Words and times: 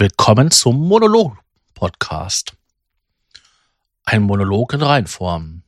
Willkommen 0.00 0.52
zum 0.52 0.86
Monolog-Podcast. 0.86 2.52
Ein 4.04 4.22
Monolog 4.22 4.72
in 4.74 4.80
Reinform. 4.80 5.64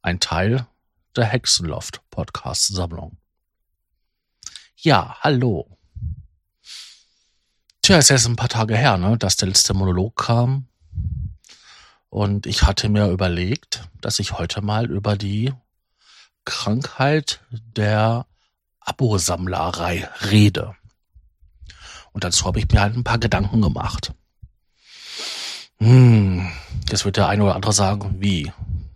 Ein 0.00 0.20
Teil 0.20 0.68
der 1.16 1.24
Hexenloft-Podcast-Sammlung. 1.24 3.16
Ja, 4.76 5.16
hallo. 5.22 5.76
Tja, 7.82 7.96
es 7.96 8.04
ist 8.04 8.10
jetzt 8.10 8.26
ein 8.26 8.36
paar 8.36 8.48
Tage 8.48 8.76
her, 8.76 8.96
ne, 8.96 9.18
dass 9.18 9.34
der 9.34 9.48
letzte 9.48 9.74
Monolog 9.74 10.14
kam. 10.14 10.68
Und 12.08 12.46
ich 12.46 12.62
hatte 12.62 12.88
mir 12.88 13.08
überlegt, 13.08 13.88
dass 14.02 14.20
ich 14.20 14.38
heute 14.38 14.62
mal 14.62 14.88
über 14.88 15.16
die 15.16 15.52
Krankheit 16.44 17.40
der 17.50 18.24
Abosammlerei 18.78 20.08
rede. 20.30 20.76
Und 22.16 22.24
dazu 22.24 22.46
habe 22.46 22.58
ich 22.58 22.70
mir 22.70 22.80
halt 22.80 22.96
ein 22.96 23.04
paar 23.04 23.18
Gedanken 23.18 23.60
gemacht. 23.60 24.14
Hm, 25.76 26.50
jetzt 26.88 27.04
wird 27.04 27.18
der 27.18 27.28
eine 27.28 27.44
oder 27.44 27.54
andere 27.54 27.74
sagen, 27.74 28.16
wie? 28.20 28.50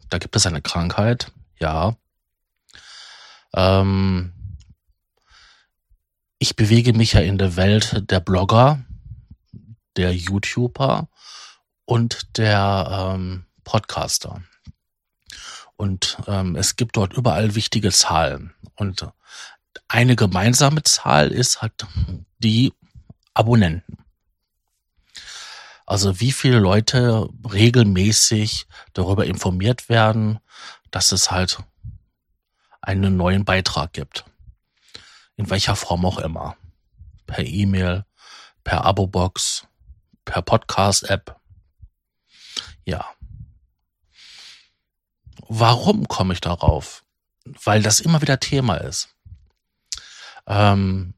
Da 0.08 0.16
gibt 0.16 0.36
es 0.36 0.46
eine 0.46 0.62
Krankheit? 0.62 1.30
Ja. 1.58 1.96
Ähm, 3.54 4.32
ich 6.38 6.56
bewege 6.56 6.94
mich 6.94 7.12
ja 7.12 7.20
in 7.20 7.36
der 7.36 7.56
Welt 7.56 8.10
der 8.10 8.20
Blogger, 8.20 8.82
der 9.98 10.14
YouTuber 10.14 11.10
und 11.84 12.38
der 12.38 13.12
ähm, 13.12 13.44
Podcaster. 13.64 14.42
Und 15.76 16.16
ähm, 16.26 16.56
es 16.56 16.74
gibt 16.76 16.96
dort 16.96 17.12
überall 17.12 17.54
wichtige 17.54 17.92
Zahlen. 17.92 18.54
Und 18.76 19.06
eine 19.88 20.16
gemeinsame 20.16 20.84
Zahl 20.84 21.28
ist 21.28 21.60
halt 21.60 21.86
die 22.38 22.72
Abonnenten. 23.34 23.98
Also 25.86 26.20
wie 26.20 26.30
viele 26.30 26.60
Leute 26.60 27.28
regelmäßig 27.52 28.66
darüber 28.92 29.26
informiert 29.26 29.88
werden, 29.88 30.38
dass 30.92 31.10
es 31.10 31.32
halt 31.32 31.58
einen 32.80 33.16
neuen 33.16 33.44
Beitrag 33.44 33.92
gibt. 33.92 34.24
In 35.36 35.50
welcher 35.50 35.74
Form 35.74 36.04
auch 36.04 36.18
immer. 36.18 36.56
Per 37.26 37.44
E-Mail, 37.44 38.04
per 38.62 38.84
Abo-Box, 38.84 39.66
per 40.24 40.42
Podcast-App. 40.42 41.36
Ja. 42.84 43.04
Warum 45.48 46.06
komme 46.06 46.34
ich 46.34 46.40
darauf? 46.40 47.04
Weil 47.44 47.82
das 47.82 47.98
immer 47.98 48.22
wieder 48.22 48.38
Thema 48.38 48.76
ist. 48.76 49.08
Ähm, 50.46 51.14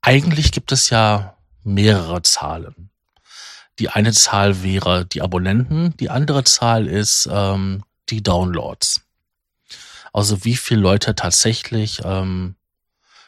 eigentlich 0.00 0.50
gibt 0.50 0.72
es 0.72 0.90
ja 0.90 1.37
mehrere 1.68 2.22
Zahlen. 2.22 2.90
Die 3.78 3.90
eine 3.90 4.12
Zahl 4.12 4.62
wäre 4.62 5.06
die 5.06 5.22
Abonnenten, 5.22 5.96
die 5.98 6.10
andere 6.10 6.44
Zahl 6.44 6.88
ist 6.88 7.28
ähm, 7.30 7.84
die 8.08 8.22
Downloads. 8.22 9.02
Also 10.12 10.44
wie 10.44 10.56
viele 10.56 10.80
Leute 10.80 11.14
tatsächlich 11.14 12.00
ähm, 12.04 12.56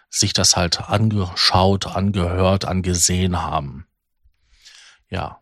sich 0.08 0.32
das 0.32 0.56
halt 0.56 0.80
angeschaut, 0.80 1.86
angehört, 1.86 2.64
angesehen 2.64 3.40
haben. 3.40 3.86
Ja. 5.08 5.38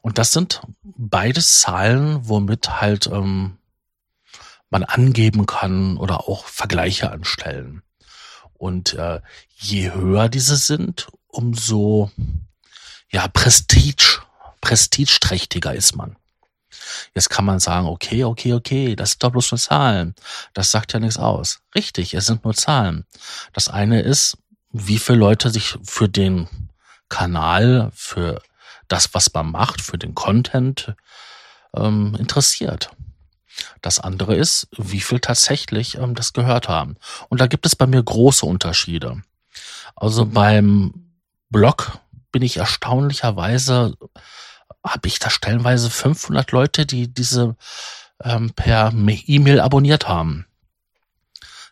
Und 0.00 0.18
das 0.18 0.32
sind 0.32 0.60
beides 0.82 1.60
Zahlen, 1.60 2.28
womit 2.28 2.80
halt 2.80 3.06
ähm, 3.06 3.56
man 4.70 4.84
angeben 4.84 5.46
kann 5.46 5.96
oder 5.96 6.28
auch 6.28 6.44
Vergleiche 6.44 7.10
anstellen. 7.10 7.82
Und 8.52 8.94
äh, 8.94 9.20
je 9.56 9.92
höher 9.92 10.28
diese 10.28 10.56
sind, 10.56 11.08
umso 11.34 12.10
ja 13.10 13.28
Prestige, 13.28 14.20
prestigeträchtiger 14.60 15.74
ist 15.74 15.96
man. 15.96 16.16
Jetzt 17.14 17.30
kann 17.30 17.44
man 17.44 17.60
sagen, 17.60 17.86
okay, 17.86 18.24
okay, 18.24 18.52
okay, 18.52 18.96
das 18.96 19.10
sind 19.10 19.22
doch 19.22 19.30
bloß 19.30 19.52
nur 19.52 19.58
Zahlen. 19.58 20.14
Das 20.52 20.70
sagt 20.70 20.92
ja 20.92 21.00
nichts 21.00 21.18
aus. 21.18 21.60
Richtig, 21.74 22.14
es 22.14 22.26
sind 22.26 22.44
nur 22.44 22.54
Zahlen. 22.54 23.04
Das 23.52 23.68
eine 23.68 24.02
ist, 24.02 24.36
wie 24.70 24.98
viele 24.98 25.18
Leute 25.18 25.50
sich 25.50 25.78
für 25.84 26.08
den 26.08 26.48
Kanal, 27.08 27.90
für 27.94 28.42
das, 28.88 29.14
was 29.14 29.32
man 29.32 29.50
macht, 29.50 29.80
für 29.80 29.98
den 29.98 30.14
Content 30.14 30.94
ähm, 31.74 32.16
interessiert. 32.18 32.90
Das 33.82 34.00
andere 34.00 34.34
ist, 34.34 34.68
wie 34.76 35.00
viel 35.00 35.20
tatsächlich 35.20 35.96
ähm, 35.96 36.14
das 36.14 36.32
gehört 36.32 36.68
haben. 36.68 36.96
Und 37.28 37.40
da 37.40 37.46
gibt 37.46 37.66
es 37.66 37.76
bei 37.76 37.86
mir 37.86 38.02
große 38.02 38.44
Unterschiede. 38.44 39.22
Also 39.94 40.26
beim 40.26 41.03
Blog 41.54 42.00
bin 42.32 42.42
ich 42.42 42.56
erstaunlicherweise, 42.56 43.96
habe 44.84 45.06
ich 45.06 45.20
da 45.20 45.30
stellenweise 45.30 45.88
500 45.88 46.50
Leute, 46.50 46.84
die 46.84 47.06
diese 47.06 47.54
ähm, 48.20 48.52
per 48.54 48.92
E-Mail 48.92 49.60
abonniert 49.60 50.08
haben. 50.08 50.46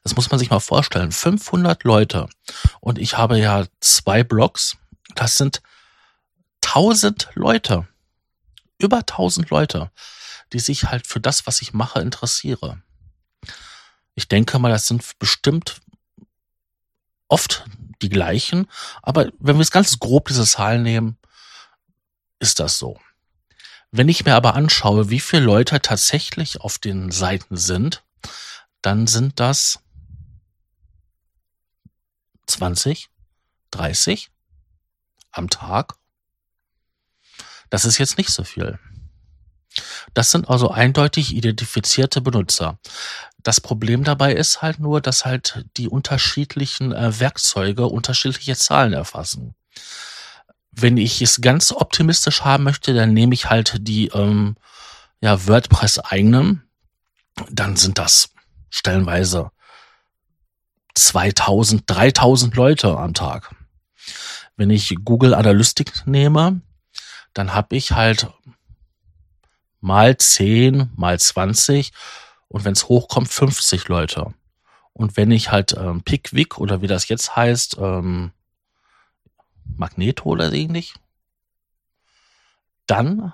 Das 0.04 0.14
muss 0.14 0.30
man 0.30 0.38
sich 0.38 0.50
mal 0.50 0.60
vorstellen. 0.60 1.10
500 1.10 1.82
Leute. 1.82 2.28
Und 2.78 3.00
ich 3.00 3.18
habe 3.18 3.40
ja 3.40 3.66
zwei 3.80 4.22
Blogs. 4.22 4.76
Das 5.16 5.34
sind 5.34 5.62
1000 6.64 7.30
Leute. 7.34 7.88
Über 8.78 8.98
1000 8.98 9.50
Leute, 9.50 9.90
die 10.52 10.60
sich 10.60 10.84
halt 10.84 11.08
für 11.08 11.18
das, 11.18 11.48
was 11.48 11.60
ich 11.60 11.72
mache, 11.72 12.00
interessiere. 12.00 12.80
Ich 14.14 14.28
denke 14.28 14.60
mal, 14.60 14.70
das 14.70 14.86
sind 14.86 15.18
bestimmt 15.18 15.80
oft 17.26 17.64
die 18.02 18.08
gleichen. 18.08 18.68
Aber 19.02 19.30
wenn 19.38 19.56
wir 19.56 19.62
es 19.62 19.70
ganz 19.70 19.98
grob 19.98 20.28
diese 20.28 20.44
Zahlen 20.44 20.82
nehmen, 20.82 21.16
ist 22.38 22.60
das 22.60 22.78
so. 22.78 22.98
Wenn 23.90 24.08
ich 24.08 24.24
mir 24.24 24.34
aber 24.34 24.54
anschaue, 24.54 25.10
wie 25.10 25.20
viele 25.20 25.42
Leute 25.42 25.80
tatsächlich 25.80 26.60
auf 26.60 26.78
den 26.78 27.10
Seiten 27.10 27.56
sind, 27.56 28.02
dann 28.80 29.06
sind 29.06 29.38
das 29.38 29.80
20, 32.46 33.08
30 33.70 34.30
am 35.30 35.48
Tag. 35.50 35.94
Das 37.70 37.84
ist 37.84 37.98
jetzt 37.98 38.18
nicht 38.18 38.30
so 38.30 38.44
viel. 38.44 38.78
Das 40.14 40.30
sind 40.30 40.48
also 40.48 40.70
eindeutig 40.70 41.34
identifizierte 41.34 42.20
Benutzer. 42.20 42.78
Das 43.42 43.60
Problem 43.60 44.04
dabei 44.04 44.34
ist 44.34 44.62
halt 44.62 44.78
nur, 44.78 45.00
dass 45.00 45.24
halt 45.24 45.64
die 45.76 45.88
unterschiedlichen 45.88 46.92
äh, 46.92 47.18
Werkzeuge 47.18 47.86
unterschiedliche 47.86 48.56
Zahlen 48.56 48.92
erfassen. 48.92 49.54
Wenn 50.70 50.96
ich 50.96 51.20
es 51.20 51.40
ganz 51.40 51.72
optimistisch 51.72 52.42
haben 52.42 52.64
möchte, 52.64 52.94
dann 52.94 53.12
nehme 53.12 53.34
ich 53.34 53.50
halt 53.50 53.76
die 53.80 54.08
ähm, 54.08 54.56
ja, 55.20 55.46
WordPress 55.46 55.98
eigenen. 55.98 56.62
Dann 57.50 57.76
sind 57.76 57.98
das 57.98 58.30
stellenweise 58.70 59.50
2000, 60.94 61.82
3000 61.86 62.54
Leute 62.54 62.96
am 62.96 63.14
Tag. 63.14 63.54
Wenn 64.56 64.70
ich 64.70 64.94
Google 65.04 65.34
Analytics 65.34 66.06
nehme, 66.06 66.60
dann 67.34 67.54
habe 67.54 67.76
ich 67.76 67.92
halt 67.92 68.28
mal 69.82 70.16
10, 70.16 70.90
mal 70.96 71.20
20 71.20 71.92
und 72.48 72.64
wenn 72.64 72.72
es 72.72 72.88
hochkommt, 72.88 73.28
50 73.28 73.88
Leute. 73.88 74.32
Und 74.94 75.16
wenn 75.16 75.30
ich 75.30 75.50
halt 75.50 75.74
ähm, 75.76 76.02
Pickwick 76.02 76.58
oder 76.58 76.80
wie 76.80 76.86
das 76.86 77.08
jetzt 77.08 77.34
heißt, 77.36 77.76
ähm, 77.78 78.32
Magneto 79.76 80.28
oder 80.28 80.52
ähnlich, 80.52 80.94
dann 82.86 83.32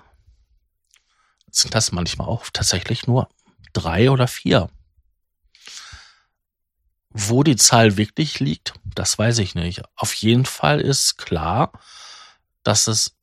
sind 1.51 1.75
das 1.75 1.91
manchmal 1.91 2.27
auch 2.27 2.45
tatsächlich 2.51 3.07
nur 3.07 3.29
drei 3.73 4.09
oder 4.09 4.27
vier. 4.27 4.69
Wo 7.09 7.43
die 7.43 7.55
Zahl 7.55 7.97
wirklich 7.97 8.39
liegt, 8.39 8.73
das 8.95 9.17
weiß 9.17 9.39
ich 9.39 9.55
nicht. 9.55 9.81
Auf 9.95 10.13
jeden 10.13 10.45
Fall 10.45 10.79
ist 10.79 11.17
klar, 11.17 11.73
dass 12.63 12.87
es 12.87 13.18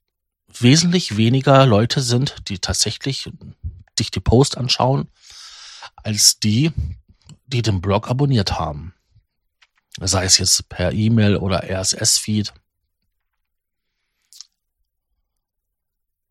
wesentlich 0.49 1.17
weniger 1.17 1.67
Leute 1.67 2.01
sind, 2.01 2.49
die 2.49 2.59
tatsächlich 2.59 3.31
sich 3.99 4.11
die 4.11 4.21
Post 4.21 4.57
anschauen, 4.57 5.09
als 5.97 6.39
die, 6.39 6.73
die 7.47 7.63
den 7.63 7.81
Blog 7.81 8.09
abonniert 8.09 8.59
haben. 8.59 8.95
Sei 9.99 10.25
es 10.25 10.39
jetzt 10.39 10.69
per 10.69 10.93
E-Mail 10.93 11.37
oder 11.37 11.65
RSS-Feed. 11.65 12.53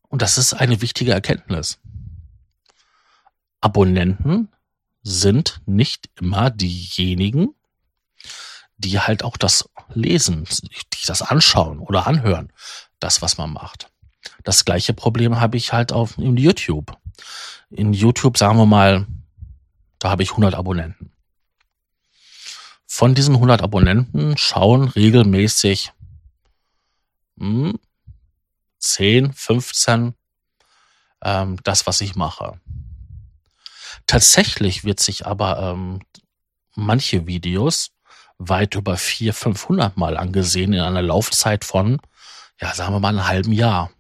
Und 0.07 0.21
das 0.21 0.37
ist 0.37 0.53
eine 0.53 0.81
wichtige 0.81 1.11
Erkenntnis. 1.11 1.79
Abonnenten 3.59 4.49
sind 5.01 5.61
nicht 5.65 6.09
immer 6.15 6.51
diejenigen, 6.51 7.55
die 8.77 8.99
halt 8.99 9.23
auch 9.23 9.37
das 9.37 9.69
lesen, 9.93 10.45
die 10.45 11.05
das 11.05 11.21
anschauen 11.21 11.79
oder 11.79 12.07
anhören, 12.07 12.51
das, 12.99 13.21
was 13.21 13.37
man 13.37 13.51
macht. 13.51 13.91
Das 14.43 14.65
gleiche 14.65 14.93
Problem 14.93 15.39
habe 15.39 15.57
ich 15.57 15.73
halt 15.73 15.91
auf 15.91 16.17
in 16.17 16.37
YouTube. 16.37 16.97
In 17.69 17.93
YouTube 17.93 18.37
sagen 18.37 18.57
wir 18.57 18.65
mal, 18.65 19.07
da 19.99 20.09
habe 20.09 20.23
ich 20.23 20.31
100 20.31 20.55
Abonnenten. 20.55 21.11
Von 22.85 23.15
diesen 23.15 23.35
100 23.35 23.61
Abonnenten 23.61 24.37
schauen 24.37 24.87
regelmäßig 24.87 25.91
hm, 27.37 27.77
10, 28.79 29.33
15, 29.33 30.13
ähm, 31.23 31.57
das, 31.63 31.87
was 31.87 32.01
ich 32.01 32.15
mache. 32.15 32.59
Tatsächlich 34.07 34.83
wird 34.83 34.99
sich 34.99 35.25
aber 35.25 35.59
ähm, 35.59 36.01
manche 36.75 37.25
Videos 37.27 37.91
weit 38.37 38.75
über 38.75 38.97
400, 38.97 39.35
500 39.35 39.97
Mal 39.97 40.17
angesehen 40.17 40.73
in 40.73 40.81
einer 40.81 41.01
Laufzeit 41.01 41.65
von, 41.65 41.99
ja, 42.61 42.73
sagen 42.73 42.93
wir 42.93 42.99
mal, 42.99 43.09
einem 43.09 43.27
halben 43.27 43.51
Jahr. 43.51 43.91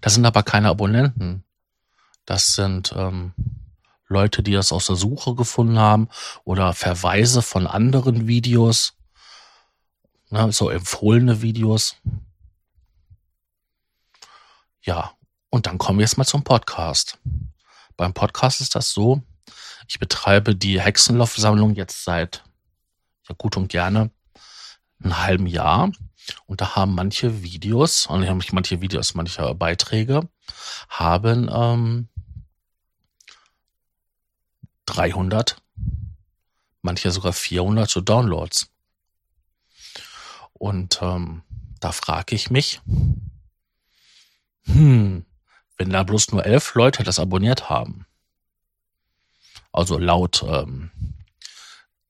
Das 0.00 0.14
sind 0.14 0.24
aber 0.26 0.42
keine 0.42 0.68
Abonnenten. 0.68 1.44
Das 2.24 2.54
sind 2.54 2.92
ähm, 2.96 3.32
Leute, 4.08 4.42
die 4.42 4.52
das 4.52 4.72
aus 4.72 4.86
der 4.86 4.96
Suche 4.96 5.34
gefunden 5.34 5.78
haben 5.78 6.08
oder 6.44 6.74
Verweise 6.74 7.42
von 7.42 7.66
anderen 7.66 8.26
Videos, 8.26 8.94
ne, 10.30 10.52
so 10.52 10.70
empfohlene 10.70 11.42
Videos. 11.42 11.96
Ja, 14.82 15.12
und 15.50 15.66
dann 15.66 15.78
kommen 15.78 15.98
wir 15.98 16.04
jetzt 16.04 16.18
mal 16.18 16.24
zum 16.24 16.44
Podcast. 16.44 17.18
Beim 17.96 18.12
Podcast 18.12 18.60
ist 18.60 18.74
das 18.74 18.90
so, 18.90 19.22
ich 19.88 19.98
betreibe 19.98 20.54
die 20.54 20.80
Hexenlaufsammlung 20.80 21.74
jetzt 21.74 22.04
seit 22.04 22.44
ja 23.28 23.34
gut 23.36 23.56
und 23.56 23.68
gerne 23.68 24.10
einem 25.02 25.18
halben 25.18 25.46
Jahr. 25.46 25.90
Und 26.46 26.60
da 26.60 26.76
haben 26.76 26.94
manche 26.94 27.42
Videos, 27.42 28.06
und 28.06 28.20
nicht 28.20 28.52
manche 28.52 28.80
Videos, 28.80 29.14
manche 29.14 29.54
Beiträge, 29.54 30.28
haben 30.88 31.48
ähm, 31.52 32.08
300, 34.86 35.56
manche 36.82 37.10
sogar 37.10 37.32
400 37.32 37.90
so 37.90 38.00
Downloads. 38.00 38.70
Und 40.52 41.00
ähm, 41.02 41.42
da 41.80 41.92
frage 41.92 42.34
ich 42.34 42.50
mich, 42.50 42.80
hm, 44.64 45.24
wenn 45.76 45.90
da 45.90 46.02
bloß 46.02 46.32
nur 46.32 46.44
elf 46.46 46.74
Leute 46.74 47.04
das 47.04 47.18
abonniert 47.18 47.68
haben, 47.68 48.06
also 49.72 49.98
laut 49.98 50.42
ähm, 50.48 50.90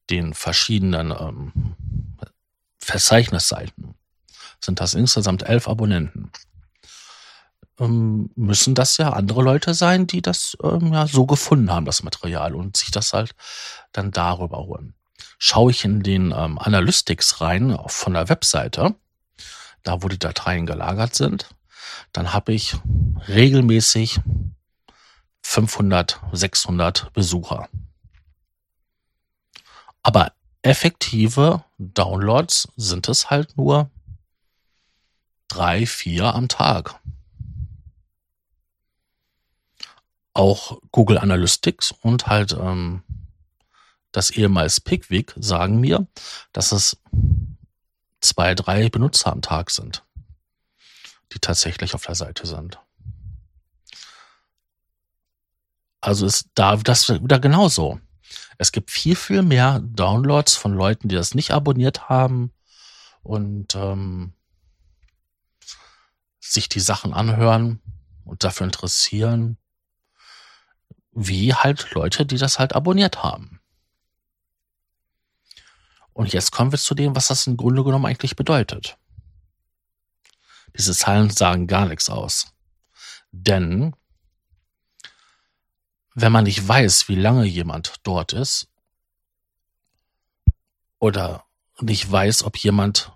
den 0.08 0.34
verschiedenen 0.34 1.10
ähm, 1.10 1.74
Verzeichnisseiten, 2.78 3.96
sind 4.66 4.80
das 4.80 4.92
insgesamt 4.92 5.44
elf 5.44 5.68
Abonnenten 5.68 6.30
ähm, 7.78 8.30
müssen 8.34 8.74
das 8.74 8.96
ja 8.96 9.10
andere 9.10 9.42
Leute 9.42 9.74
sein, 9.74 10.06
die 10.06 10.22
das 10.22 10.56
ähm, 10.62 10.92
ja 10.92 11.06
so 11.06 11.26
gefunden 11.26 11.70
haben, 11.70 11.86
das 11.86 12.02
Material, 12.02 12.54
und 12.54 12.76
sich 12.76 12.90
das 12.90 13.12
halt 13.12 13.34
dann 13.92 14.10
darüber 14.10 14.58
holen. 14.58 14.94
Schaue 15.38 15.70
ich 15.70 15.84
in 15.84 16.02
den 16.02 16.32
ähm, 16.36 16.58
Analytics 16.58 17.40
rein 17.40 17.78
von 17.86 18.14
der 18.14 18.28
Webseite, 18.28 18.94
da 19.82 20.02
wo 20.02 20.08
die 20.08 20.18
Dateien 20.18 20.66
gelagert 20.66 21.14
sind, 21.14 21.50
dann 22.12 22.32
habe 22.32 22.52
ich 22.52 22.76
regelmäßig 23.28 24.20
500, 25.42 26.20
600 26.32 27.12
Besucher. 27.12 27.68
Aber 30.02 30.32
effektive 30.62 31.64
Downloads 31.78 32.68
sind 32.76 33.08
es 33.08 33.30
halt 33.30 33.56
nur 33.56 33.90
drei, 35.56 35.86
vier 35.86 36.34
am 36.34 36.48
Tag. 36.48 37.00
auch 40.36 40.78
Google 40.92 41.18
Analytics 41.18 41.92
und 42.02 42.26
halt 42.26 42.52
ähm, 42.52 43.02
das 44.12 44.30
ehemals 44.30 44.80
Pickwick 44.80 45.32
sagen 45.36 45.80
mir, 45.80 46.06
dass 46.52 46.72
es 46.72 46.98
zwei, 48.20 48.54
drei 48.54 48.90
Benutzer 48.90 49.32
am 49.32 49.40
Tag 49.40 49.70
sind, 49.70 50.04
die 51.32 51.38
tatsächlich 51.38 51.94
auf 51.94 52.04
der 52.04 52.14
Seite 52.14 52.46
sind. 52.46 52.78
Also 56.02 56.26
ist 56.26 56.50
da 56.54 56.76
das 56.76 57.08
wieder 57.08 57.40
genauso. 57.40 57.98
Es 58.58 58.72
gibt 58.72 58.90
viel, 58.90 59.16
viel 59.16 59.42
mehr 59.42 59.80
Downloads 59.80 60.54
von 60.54 60.74
Leuten, 60.74 61.08
die 61.08 61.14
das 61.14 61.34
nicht 61.34 61.50
abonniert 61.50 62.10
haben 62.10 62.52
und 63.22 63.74
ähm, 63.74 64.34
sich 66.52 66.68
die 66.68 66.80
Sachen 66.80 67.12
anhören 67.12 67.80
und 68.24 68.44
dafür 68.44 68.64
interessieren 68.66 69.58
wie 71.18 71.54
halt 71.54 71.92
Leute, 71.92 72.26
die 72.26 72.36
das 72.36 72.58
halt 72.58 72.74
abonniert 72.74 73.22
haben. 73.22 73.60
Und 76.12 76.32
jetzt 76.32 76.52
kommen 76.52 76.72
wir 76.72 76.78
zu 76.78 76.94
dem, 76.94 77.16
was 77.16 77.28
das 77.28 77.46
im 77.46 77.56
Grunde 77.56 77.82
genommen 77.84 78.04
eigentlich 78.04 78.36
bedeutet. 78.36 78.98
Diese 80.76 80.94
Zahlen 80.94 81.30
sagen 81.30 81.66
gar 81.66 81.86
nichts 81.86 82.10
aus. 82.10 82.52
Denn 83.32 83.96
wenn 86.14 86.32
man 86.32 86.44
nicht 86.44 86.66
weiß, 86.66 87.08
wie 87.08 87.14
lange 87.14 87.44
jemand 87.44 87.94
dort 88.02 88.34
ist, 88.34 88.68
oder 90.98 91.44
nicht 91.80 92.10
weiß, 92.10 92.42
ob 92.44 92.56
jemand 92.56 93.12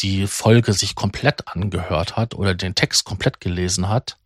die 0.00 0.26
Folge 0.26 0.72
sich 0.72 0.94
komplett 0.94 1.48
angehört 1.48 2.16
hat 2.16 2.34
oder 2.34 2.54
den 2.54 2.74
Text 2.74 3.04
komplett 3.04 3.40
gelesen 3.40 3.88
hat, 3.88 4.18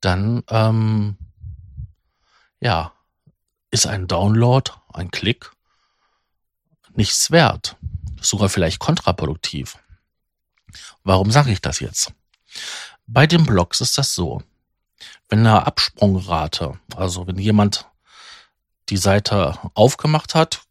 dann 0.00 0.42
ähm, 0.48 1.16
ja, 2.60 2.92
ist 3.70 3.86
ein 3.86 4.06
Download, 4.06 4.70
ein 4.92 5.10
Klick 5.10 5.50
nichts 6.96 7.30
wert. 7.30 7.76
Sogar 8.20 8.48
vielleicht 8.48 8.78
kontraproduktiv. 8.78 9.78
Warum 11.02 11.30
sage 11.30 11.52
ich 11.52 11.60
das 11.60 11.80
jetzt? 11.80 12.12
Bei 13.06 13.26
den 13.26 13.44
Blogs 13.44 13.80
ist 13.80 13.98
das 13.98 14.14
so. 14.14 14.42
Wenn 15.28 15.40
eine 15.40 15.66
Absprungrate, 15.66 16.78
also 16.96 17.26
wenn 17.26 17.38
jemand 17.38 17.86
die 18.88 18.96
Seite 18.96 19.58
aufgemacht 19.74 20.34
hat, 20.34 20.62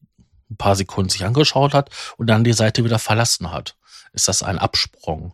ein 0.49 0.57
paar 0.57 0.75
Sekunden 0.75 1.09
sich 1.09 1.25
angeschaut 1.25 1.73
hat 1.73 1.89
und 2.17 2.27
dann 2.27 2.43
die 2.43 2.53
Seite 2.53 2.83
wieder 2.83 2.99
verlassen 2.99 3.51
hat, 3.51 3.75
ist 4.13 4.27
das 4.27 4.43
ein 4.43 4.59
Absprung 4.59 5.33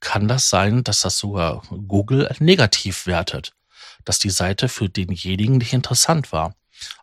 kann 0.00 0.28
das 0.28 0.48
sein, 0.48 0.84
dass 0.84 1.00
das 1.00 1.18
sogar 1.18 1.62
Google 1.70 2.30
negativ 2.38 3.06
wertet, 3.06 3.52
dass 4.04 4.18
die 4.18 4.30
Seite 4.30 4.68
für 4.68 4.88
denjenigen 4.88 5.58
nicht 5.58 5.72
interessant 5.72 6.32
war. 6.32 6.54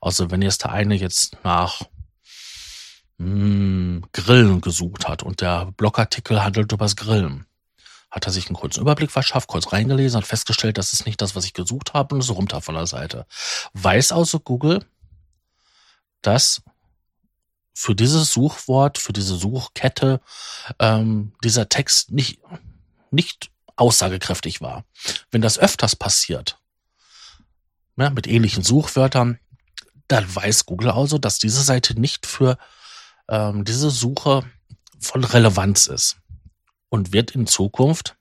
Also 0.01 0.32
wenn 0.32 0.42
jetzt 0.42 0.63
der 0.63 0.72
eine 0.72 0.96
jetzt 0.96 1.38
nach 1.44 1.82
mh, 3.18 3.27
hm, 3.27 4.06
Grillen 4.13 4.62
gesucht 4.62 5.08
hat 5.08 5.24
und 5.24 5.42
der 5.42 5.72
Blogartikel 5.77 6.44
handelt 6.44 6.72
übers 6.72 6.96
Grillen, 6.96 7.46
hat 8.10 8.25
er 8.25 8.32
sich 8.32 8.48
einen 8.48 8.56
kurzen 8.56 8.80
Überblick 8.80 9.12
verschafft, 9.12 9.50
kurz 9.50 9.74
reingelesen, 9.74 10.18
hat 10.18 10.27
festgestellt, 10.27 10.77
das 10.77 10.94
ist 10.94 11.06
nicht 11.06 11.22
das, 11.22 11.36
was 11.36 11.44
ich 11.44 11.54
gesucht 11.54 11.94
habe 11.94 12.15
und 12.15 12.22
ist 12.22 12.30
runter 12.30 12.62
von 12.62 12.75
der 12.75 12.88
Seite. 12.88 13.25
Weiß 13.74 14.13
also 14.13 14.39
Google, 14.39 14.86
dass 16.22 16.62
für 17.75 17.94
dieses 17.94 18.32
Suchwort, 18.32 18.98
für 18.98 19.13
diese 19.13 19.36
Suchkette 19.36 20.22
ähm, 20.79 21.34
dieser 21.44 21.70
Text 21.70 22.10
nicht 22.10 22.39
nicht 23.12 23.51
aussagekräftig 23.75 24.62
war. 24.62 24.86
Wenn 25.29 25.41
das 25.41 25.60
öfters 25.60 25.96
passiert, 25.96 26.58
ja, 27.98 28.10
mit 28.10 28.27
ähnlichen 28.27 28.63
Suchwörtern, 28.63 29.39
dann 30.08 30.36
weiß 30.36 30.65
Google 30.65 30.91
also, 30.91 31.17
dass 31.17 31.38
diese 31.38 31.62
Seite 31.62 32.00
nicht 32.00 32.25
für 32.25 32.58
ähm, 33.27 33.65
diese 33.65 33.89
Suche 33.89 34.50
von 35.00 35.24
Relevanz 35.24 35.88
ist 35.88 36.17
und 36.89 37.12
wird 37.12 37.32
in 37.32 37.46
Zukunft 37.46 38.15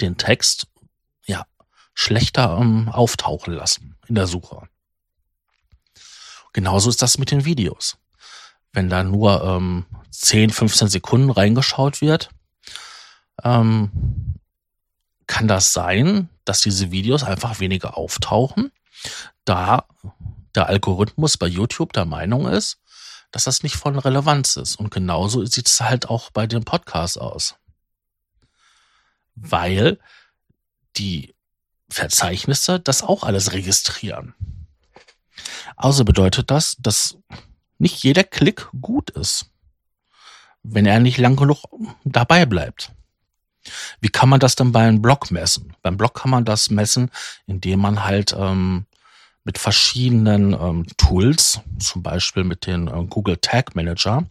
den 0.00 0.18
Text 0.18 0.66
ja 1.24 1.46
schlechter 1.94 2.58
ähm, 2.60 2.90
auftauchen 2.90 3.54
lassen 3.54 3.96
in 4.06 4.14
der 4.16 4.26
Suche. 4.26 4.68
Genauso 6.52 6.90
ist 6.90 7.00
das 7.00 7.18
mit 7.18 7.30
den 7.30 7.44
Videos. 7.44 7.96
Wenn 8.76 8.90
da 8.90 9.02
nur 9.02 9.42
ähm, 9.42 9.86
10, 10.10 10.50
15 10.50 10.88
Sekunden 10.88 11.30
reingeschaut 11.30 12.02
wird, 12.02 12.28
ähm, 13.42 14.34
kann 15.26 15.48
das 15.48 15.72
sein, 15.72 16.28
dass 16.44 16.60
diese 16.60 16.90
Videos 16.90 17.22
einfach 17.22 17.58
weniger 17.58 17.96
auftauchen, 17.96 18.70
da 19.46 19.86
der 20.54 20.66
Algorithmus 20.66 21.38
bei 21.38 21.46
YouTube 21.46 21.94
der 21.94 22.04
Meinung 22.04 22.46
ist, 22.48 22.78
dass 23.30 23.44
das 23.44 23.62
nicht 23.62 23.76
von 23.76 23.98
Relevanz 23.98 24.56
ist. 24.56 24.76
Und 24.76 24.90
genauso 24.90 25.42
sieht 25.46 25.68
es 25.68 25.80
halt 25.80 26.10
auch 26.10 26.30
bei 26.30 26.46
den 26.46 26.66
Podcasts 26.66 27.16
aus. 27.16 27.54
Weil 29.36 29.98
die 30.98 31.34
Verzeichnisse 31.88 32.78
das 32.78 33.02
auch 33.02 33.22
alles 33.22 33.54
registrieren. 33.54 34.34
Also 35.76 36.04
bedeutet 36.04 36.50
das, 36.50 36.76
dass 36.78 37.16
nicht 37.78 38.02
jeder 38.02 38.24
Klick 38.24 38.68
gut 38.80 39.10
ist, 39.10 39.50
wenn 40.62 40.86
er 40.86 41.00
nicht 41.00 41.18
lang 41.18 41.36
genug 41.36 41.64
dabei 42.04 42.46
bleibt. 42.46 42.92
Wie 44.00 44.08
kann 44.08 44.28
man 44.28 44.40
das 44.40 44.54
denn 44.54 44.72
beim 44.72 45.02
Blog 45.02 45.30
messen? 45.30 45.74
Beim 45.82 45.96
Blog 45.96 46.14
kann 46.14 46.30
man 46.30 46.44
das 46.44 46.70
messen, 46.70 47.10
indem 47.46 47.80
man 47.80 48.04
halt 48.04 48.34
ähm, 48.38 48.86
mit 49.44 49.58
verschiedenen 49.58 50.52
ähm, 50.52 50.86
Tools, 50.96 51.60
zum 51.78 52.02
Beispiel 52.02 52.44
mit 52.44 52.66
den 52.66 52.88
äh, 52.88 53.06
Google 53.08 53.36
Tag 53.38 53.74
Manager, 53.74 54.24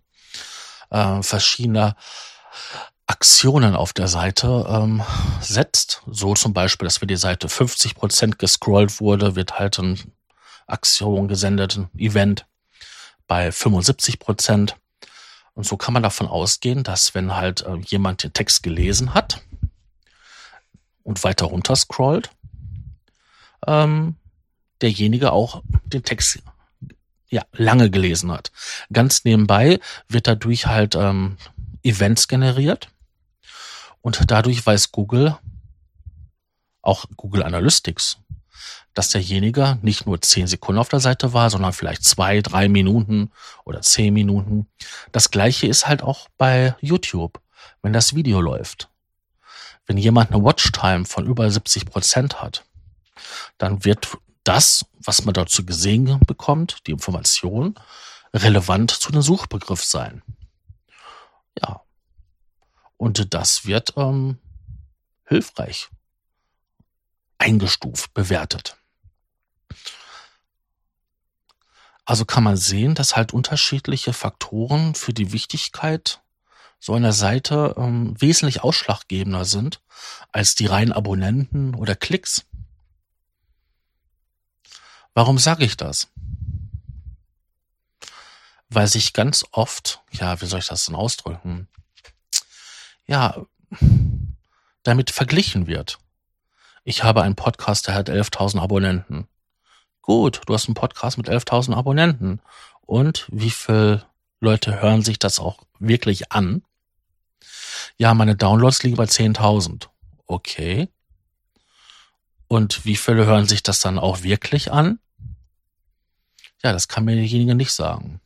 äh, 0.90 1.22
verschiedene 1.22 1.96
Aktionen 3.08 3.76
auf 3.76 3.94
der 3.94 4.08
Seite 4.08 4.66
ähm, 4.68 5.04
setzt. 5.40 6.02
So 6.08 6.34
zum 6.34 6.54
Beispiel, 6.54 6.88
dass 6.88 7.02
wenn 7.02 7.08
die 7.08 7.16
Seite 7.16 7.48
50% 7.48 8.38
gescrollt 8.38 9.00
wurde, 9.00 9.36
wird 9.36 9.60
halt 9.60 9.80
eine 9.80 9.98
Aktion 10.68 11.28
gesendet, 11.28 11.78
ein 11.78 11.90
Event 11.98 12.46
bei 13.28 13.50
75%. 13.50 14.74
Und 15.54 15.66
so 15.66 15.78
kann 15.78 15.94
man 15.94 16.04
davon 16.04 16.28
ausgehen, 16.28 16.84
dass 16.84 17.16
wenn 17.16 17.36
halt 17.36 17.62
äh, 17.62 17.78
jemand 17.78 18.24
den 18.24 18.34
Text 18.34 18.64
gelesen 18.64 19.14
hat 19.14 19.42
und 21.04 21.24
weiter 21.24 21.46
runter 21.46 21.76
scrollt, 21.76 22.30
ähm, 23.66 24.16
derjenige 24.82 25.32
auch 25.32 25.64
den 25.86 26.04
Text 26.04 26.40
ja 27.30 27.44
lange 27.54 27.90
gelesen 27.90 28.32
hat. 28.32 28.52
Ganz 28.92 29.24
nebenbei 29.24 29.80
wird 30.08 30.28
dadurch 30.28 30.68
halt 30.68 30.96
ähm, 30.96 31.38
Events 31.84 32.28
generiert 32.28 32.90
und 34.02 34.30
dadurch 34.30 34.66
weiß 34.66 34.92
Google, 34.92 35.38
auch 36.82 37.06
Google 37.18 37.44
Analytics, 37.44 38.18
dass 38.96 39.10
derjenige 39.10 39.78
nicht 39.82 40.08
nur 40.08 40.22
zehn 40.22 40.48
Sekunden 40.48 40.80
auf 40.80 40.90
der 40.90 41.02
Seite 41.02 41.34
war, 41.34 41.50
sondern 41.50 41.74
vielleicht 41.74 42.04
zwei, 42.04 42.42
drei 42.42 42.68
Minuten 42.68 43.30
oder 43.66 43.82
zehn 43.82 44.14
Minuten. 44.14 44.68
Das 45.12 45.30
gleiche 45.30 45.68
ist 45.68 45.86
halt 45.86 46.02
auch 46.02 46.30
bei 46.38 46.76
YouTube, 46.82 47.40
wenn 47.84 47.94
das 47.94 48.16
Video 48.16 48.42
läuft. 48.42 48.90
Wenn 49.86 49.98
jemand 49.98 50.32
eine 50.32 50.44
Watchtime 50.44 51.06
von 51.06 51.28
über 51.28 51.52
70 51.52 51.86
Prozent 51.86 52.42
hat, 52.42 52.66
dann 53.58 53.86
wird 53.86 54.18
das, 54.44 54.86
was 55.00 55.26
man 55.26 55.34
dazu 55.34 55.66
gesehen 55.66 56.20
bekommt, 56.26 56.80
die 56.88 56.92
Information, 56.92 57.76
relevant 58.34 58.92
zu 58.92 59.12
dem 59.12 59.22
Suchbegriff 59.22 59.84
sein. 59.84 60.24
Ja, 61.62 61.82
und 62.98 63.34
das 63.34 63.66
wird 63.66 63.94
ähm, 63.98 64.40
hilfreich 65.26 65.90
eingestuft, 67.38 68.14
bewertet. 68.14 68.78
Also 72.06 72.26
kann 72.26 72.44
man 72.44 72.56
sehen, 72.58 72.96
dass 72.96 73.16
halt 73.16 73.34
unterschiedliche 73.34 74.14
Faktoren 74.14 74.96
für 74.96 75.14
die 75.14 75.32
Wichtigkeit 75.32 76.22
so 76.80 76.94
einer 76.94 77.14
Seite 77.14 77.76
ähm, 77.78 78.16
wesentlich 78.20 78.64
ausschlaggebender 78.64 79.46
sind 79.46 79.82
als 80.32 80.56
die 80.56 80.68
reinen 80.68 80.92
Abonnenten 80.92 81.74
oder 81.74 81.96
Klicks. 81.96 82.46
Warum 85.14 85.40
sage 85.40 85.66
ich 85.66 85.78
das? 85.78 86.10
Weil 88.70 88.88
sich 88.88 89.14
ganz 89.14 89.46
oft, 89.52 90.02
ja, 90.12 90.40
wie 90.42 90.46
soll 90.46 90.60
ich 90.60 90.68
das 90.68 90.86
denn 90.86 90.96
ausdrücken? 90.96 91.68
ja, 93.08 93.46
damit 94.84 95.12
verglichen 95.12 95.68
wird. 95.68 96.00
Ich 96.84 97.04
habe 97.04 97.24
einen 97.24 97.36
Podcast, 97.36 97.88
der 97.88 97.96
hat 97.96 98.10
11.000 98.10 98.60
Abonnenten. 98.60 99.28
Gut, 100.06 100.42
du 100.46 100.54
hast 100.54 100.68
einen 100.68 100.76
Podcast 100.76 101.18
mit 101.18 101.30
11.000 101.30 101.74
Abonnenten. 101.74 102.40
Und 102.82 103.26
wie 103.32 103.50
viele 103.50 104.06
Leute 104.40 104.80
hören 104.80 105.02
sich 105.02 105.18
das 105.18 105.40
auch 105.40 105.64
wirklich 105.80 106.32
an? 106.32 106.62
Ja, 107.98 108.14
meine 108.14 108.36
Downloads 108.36 108.84
liegen 108.84 108.98
bei 108.98 109.06
10.000. 109.06 109.88
Okay. 110.28 110.90
Und 112.48 112.86
wie 112.86 112.96
viele 112.98 113.26
hören 113.26 113.48
sich 113.48 113.64
das 113.64 113.80
dann 113.80 113.98
auch 113.98 114.22
wirklich 114.22 114.72
an? 114.72 115.00
Ja, 116.62 116.72
das 116.72 116.88
kann 116.88 117.06
mir 117.06 117.16
derjenige 117.16 117.56
nicht 117.56 117.72
sagen. 117.72 118.22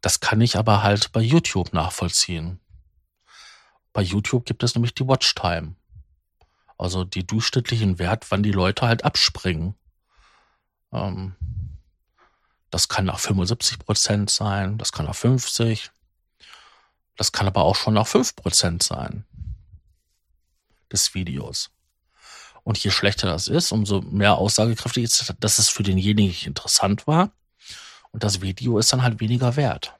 Das 0.00 0.20
kann 0.20 0.40
ich 0.40 0.56
aber 0.56 0.82
halt 0.82 1.12
bei 1.12 1.20
YouTube 1.20 1.74
nachvollziehen. 1.74 2.58
Bei 3.92 4.00
YouTube 4.00 4.46
gibt 4.46 4.62
es 4.62 4.74
nämlich 4.74 4.94
die 4.94 5.06
Watchtime. 5.06 5.74
Also 6.78 7.04
die 7.04 7.26
durchschnittlichen 7.26 7.98
Wert, 7.98 8.30
wann 8.30 8.42
die 8.42 8.50
Leute 8.50 8.86
halt 8.86 9.04
abspringen. 9.04 9.74
Ähm, 10.94 11.34
das 12.70 12.88
kann 12.88 13.04
nach 13.04 13.18
75 13.18 13.78
Prozent 13.78 14.30
sein, 14.30 14.78
das 14.78 14.92
kann 14.92 15.06
nach 15.06 15.14
50, 15.14 15.90
das 17.16 17.32
kann 17.32 17.46
aber 17.46 17.62
auch 17.62 17.76
schon 17.76 17.94
nach 17.94 18.06
5 18.06 18.34
Prozent 18.34 18.82
sein 18.82 19.24
des 20.90 21.14
Videos. 21.14 21.70
Und 22.62 22.78
je 22.82 22.90
schlechter 22.90 23.26
das 23.26 23.46
ist, 23.48 23.72
umso 23.72 24.00
mehr 24.00 24.36
aussagekräftig 24.36 25.04
ist, 25.04 25.34
dass 25.38 25.58
es 25.58 25.68
für 25.68 25.82
denjenigen 25.82 26.46
interessant 26.46 27.06
war. 27.06 27.30
Und 28.10 28.22
das 28.24 28.40
Video 28.40 28.78
ist 28.78 28.92
dann 28.92 29.02
halt 29.02 29.20
weniger 29.20 29.56
wert. 29.56 29.94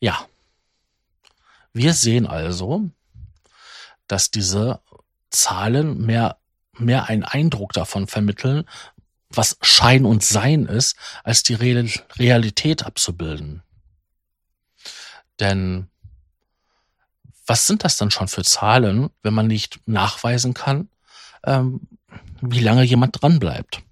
Ja. 0.00 0.26
Wir 1.72 1.92
sehen 1.92 2.26
also, 2.26 2.88
dass 4.06 4.30
diese 4.30 4.80
Zahlen 5.30 6.04
mehr, 6.04 6.38
mehr 6.76 7.08
einen 7.08 7.24
Eindruck 7.24 7.72
davon 7.72 8.06
vermitteln, 8.06 8.64
was 9.30 9.58
Schein 9.60 10.04
und 10.04 10.24
Sein 10.24 10.66
ist, 10.66 10.96
als 11.22 11.42
die 11.42 11.54
Realität 11.54 12.84
abzubilden. 12.84 13.62
Denn 15.38 15.88
was 17.46 17.66
sind 17.66 17.84
das 17.84 17.96
dann 17.96 18.10
schon 18.10 18.28
für 18.28 18.42
Zahlen, 18.42 19.10
wenn 19.22 19.34
man 19.34 19.46
nicht 19.46 19.80
nachweisen 19.86 20.54
kann, 20.54 20.88
ähm, 21.44 21.80
wie 22.40 22.60
lange 22.60 22.82
jemand 22.82 23.20
dran 23.20 23.38
bleibt? 23.38 23.82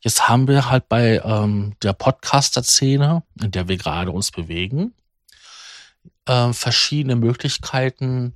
Jetzt 0.00 0.28
haben 0.28 0.46
wir 0.48 0.70
halt 0.70 0.88
bei 0.88 1.20
ähm, 1.24 1.74
der 1.82 1.92
Podcaster-Szene, 1.92 3.22
in 3.40 3.50
der 3.50 3.68
wir 3.68 3.76
gerade 3.76 4.10
uns 4.10 4.30
bewegen, 4.30 4.94
äh, 6.26 6.52
verschiedene 6.52 7.16
Möglichkeiten, 7.16 8.34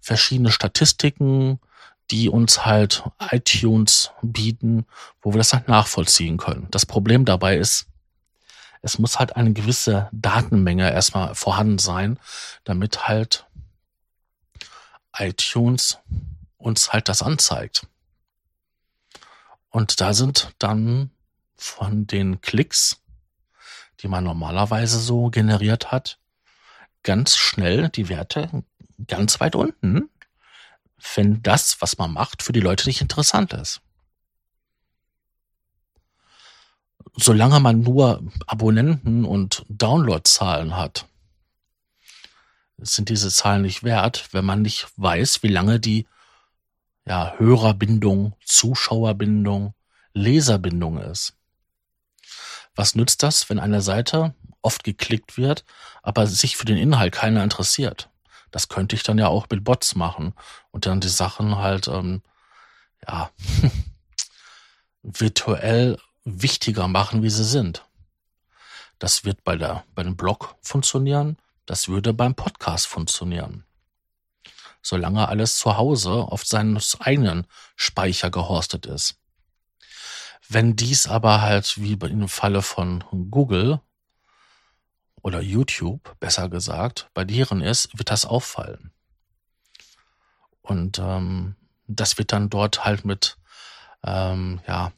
verschiedene 0.00 0.50
Statistiken, 0.50 1.60
die 2.10 2.28
uns 2.28 2.64
halt 2.64 3.04
iTunes 3.30 4.10
bieten, 4.22 4.86
wo 5.20 5.32
wir 5.32 5.38
das 5.38 5.52
halt 5.52 5.68
nachvollziehen 5.68 6.36
können. 6.36 6.68
Das 6.70 6.86
Problem 6.86 7.24
dabei 7.24 7.56
ist, 7.56 7.86
es 8.82 8.98
muss 8.98 9.18
halt 9.18 9.36
eine 9.36 9.52
gewisse 9.52 10.08
Datenmenge 10.12 10.90
erstmal 10.90 11.34
vorhanden 11.34 11.78
sein, 11.78 12.18
damit 12.64 13.06
halt 13.08 13.46
iTunes 15.16 15.98
uns 16.58 16.92
halt 16.92 17.08
das 17.08 17.22
anzeigt. 17.22 17.86
Und 19.70 20.00
da 20.00 20.12
sind 20.12 20.52
dann 20.58 21.10
von 21.56 22.06
den 22.06 22.40
Klicks, 22.40 23.00
die 24.00 24.08
man 24.08 24.24
normalerweise 24.24 24.98
so 24.98 25.30
generiert 25.30 25.92
hat, 25.92 26.18
ganz 27.02 27.36
schnell 27.36 27.88
die 27.88 28.08
Werte 28.08 28.64
ganz 29.06 29.40
weit 29.40 29.56
unten, 29.56 30.10
wenn 31.14 31.42
das, 31.42 31.80
was 31.80 31.98
man 31.98 32.12
macht, 32.12 32.42
für 32.42 32.52
die 32.52 32.60
Leute 32.60 32.88
nicht 32.88 33.00
interessant 33.00 33.52
ist. 33.52 33.80
Solange 37.14 37.60
man 37.60 37.80
nur 37.80 38.22
Abonnenten 38.46 39.24
und 39.24 39.66
Downloadzahlen 39.68 40.76
hat, 40.76 41.06
sind 42.78 43.10
diese 43.10 43.30
Zahlen 43.30 43.62
nicht 43.62 43.82
wert, 43.82 44.28
wenn 44.32 44.44
man 44.44 44.62
nicht 44.62 44.88
weiß, 44.96 45.42
wie 45.42 45.48
lange 45.48 45.78
die 45.78 46.06
ja, 47.04 47.34
Hörerbindung, 47.38 48.34
Zuschauerbindung, 48.44 49.74
Leserbindung 50.14 50.98
ist. 50.98 51.34
Was 52.74 52.94
nützt 52.94 53.22
das, 53.22 53.50
wenn 53.50 53.58
eine 53.58 53.82
Seite 53.82 54.34
oft 54.62 54.84
geklickt 54.84 55.36
wird, 55.36 55.64
aber 56.02 56.26
sich 56.26 56.56
für 56.56 56.64
den 56.64 56.76
Inhalt 56.76 57.12
keiner 57.12 57.42
interessiert. 57.42 58.08
Das 58.52 58.68
könnte 58.68 58.94
ich 58.94 59.02
dann 59.02 59.18
ja 59.18 59.26
auch 59.26 59.46
mit 59.50 59.64
Bots 59.64 59.96
machen 59.96 60.34
und 60.70 60.86
dann 60.86 61.00
die 61.00 61.08
Sachen 61.08 61.56
halt, 61.56 61.88
ähm, 61.88 62.22
ja, 63.06 63.30
virtuell 65.02 65.98
wichtiger 66.24 66.86
machen, 66.86 67.24
wie 67.24 67.30
sie 67.30 67.44
sind. 67.44 67.84
Das 69.00 69.24
wird 69.24 69.42
bei 69.42 69.56
der, 69.56 69.82
bei 69.96 70.04
dem 70.04 70.16
Blog 70.16 70.54
funktionieren. 70.60 71.36
Das 71.66 71.88
würde 71.88 72.12
beim 72.12 72.36
Podcast 72.36 72.86
funktionieren. 72.86 73.64
Solange 74.80 75.28
alles 75.28 75.56
zu 75.56 75.76
Hause 75.76 76.12
auf 76.12 76.44
seinen 76.44 76.80
eigenen 77.00 77.46
Speicher 77.74 78.30
gehostet 78.30 78.86
ist. 78.86 79.16
Wenn 80.48 80.76
dies 80.76 81.06
aber 81.06 81.40
halt 81.40 81.80
wie 81.80 81.94
im 81.94 82.28
Falle 82.28 82.62
von 82.62 83.02
Google 83.30 83.80
oder 85.22 85.40
YouTube, 85.40 86.18
besser 86.18 86.48
gesagt, 86.48 87.08
bei 87.14 87.24
deren 87.24 87.60
ist, 87.60 87.96
wird 87.96 88.10
das 88.10 88.26
auffallen. 88.26 88.90
Und 90.60 90.98
ähm, 90.98 91.56
das 91.86 92.18
wird 92.18 92.32
dann 92.32 92.50
dort 92.50 92.84
halt 92.84 93.04
mit, 93.04 93.36
ähm, 94.04 94.60
ja, 94.66 94.92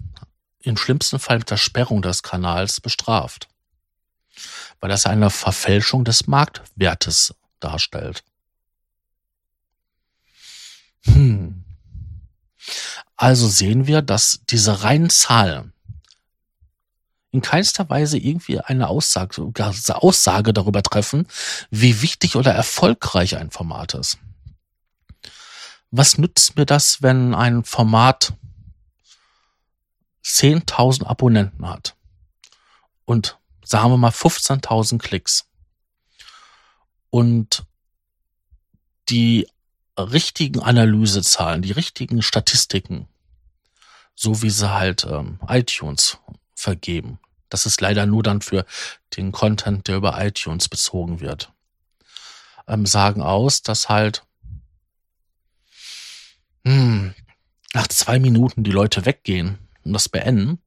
im 0.60 0.76
schlimmsten 0.76 1.18
Fall 1.18 1.38
mit 1.38 1.50
der 1.50 1.58
Sperrung 1.58 2.00
des 2.00 2.22
Kanals 2.22 2.80
bestraft. 2.80 3.48
Weil 4.80 4.88
das 4.88 5.06
eine 5.06 5.30
Verfälschung 5.30 6.04
des 6.04 6.26
Marktwertes 6.26 7.34
darstellt. 7.60 8.24
Hm. 11.04 11.64
Also 13.16 13.46
sehen 13.46 13.86
wir, 13.86 14.00
dass 14.00 14.40
diese 14.48 14.82
reinen 14.82 15.10
Zahlen 15.10 15.73
in 17.34 17.42
keinster 17.42 17.90
Weise 17.90 18.16
irgendwie 18.16 18.60
eine 18.60 18.86
Aussage, 18.86 19.52
Aussage 19.88 20.52
darüber 20.52 20.84
treffen, 20.84 21.26
wie 21.68 22.00
wichtig 22.00 22.36
oder 22.36 22.54
erfolgreich 22.54 23.36
ein 23.36 23.50
Format 23.50 23.94
ist. 23.94 24.18
Was 25.90 26.16
nützt 26.16 26.56
mir 26.56 26.64
das, 26.64 27.02
wenn 27.02 27.34
ein 27.34 27.64
Format 27.64 28.34
10.000 30.24 31.06
Abonnenten 31.06 31.68
hat 31.68 31.96
und 33.04 33.36
sagen 33.64 33.90
wir 33.90 33.96
mal 33.96 34.12
15.000 34.12 34.98
Klicks 34.98 35.48
und 37.10 37.64
die 39.08 39.48
richtigen 39.98 40.60
Analysezahlen, 40.60 41.62
die 41.62 41.72
richtigen 41.72 42.22
Statistiken, 42.22 43.08
so 44.14 44.40
wie 44.40 44.50
sie 44.50 44.72
halt 44.72 45.04
ähm, 45.04 45.40
iTunes 45.48 46.18
vergeben. 46.54 47.18
Das 47.54 47.66
ist 47.66 47.80
leider 47.80 48.04
nur 48.04 48.24
dann 48.24 48.40
für 48.40 48.66
den 49.16 49.30
Content, 49.30 49.86
der 49.86 49.98
über 49.98 50.20
iTunes 50.20 50.68
bezogen 50.68 51.20
wird. 51.20 51.52
Ähm, 52.66 52.84
sagen 52.84 53.22
aus, 53.22 53.62
dass 53.62 53.88
halt 53.88 54.26
hm, 56.64 57.14
nach 57.72 57.86
zwei 57.86 58.18
Minuten 58.18 58.64
die 58.64 58.72
Leute 58.72 59.06
weggehen 59.06 59.60
und 59.84 59.92
das 59.92 60.08
beenden, 60.08 60.58